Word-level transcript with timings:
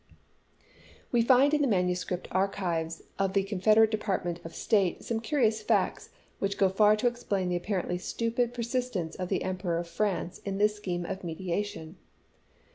We 1.11 1.21
find 1.21 1.53
in 1.53 1.61
the 1.61 1.67
manuscript 1.67 2.27
archives 2.31 3.03
of 3.19 3.33
the 3.33 3.43
Con 3.43 3.59
federate 3.59 3.91
Department 3.91 4.39
of 4.43 4.55
State 4.55 5.03
some 5.03 5.19
curious 5.19 5.61
facts 5.61 6.05
Slidell 6.05 6.07
to 6.07 6.15
••■ 6.15 6.17
BeAjamiD, 6.17 6.39
which 6.39 6.57
go 6.57 6.69
far 6.75 6.95
to 6.95 7.05
explain 7.05 7.49
the 7.49 7.55
apparently 7.55 7.99
stupid 7.99 8.51
per 8.51 8.63
^ 8.63 8.65
confed^* 8.65 8.95
sistence 9.05 9.15
of 9.17 9.29
the 9.29 9.43
Emperor 9.43 9.77
of 9.77 9.87
France 9.87 10.39
in 10.39 10.57
this 10.57 10.75
scheme 10.75 11.05
of 11.05 11.23
mediation. 11.23 11.97